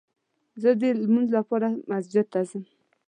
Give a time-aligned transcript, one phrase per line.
[0.61, 2.63] زه دلمونځ لپاره مسجد ته ځم